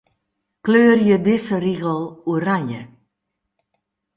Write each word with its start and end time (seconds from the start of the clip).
Kleurje 0.67 1.17
dizze 1.27 1.57
rigel 1.65 2.01
oranje. 2.37 2.81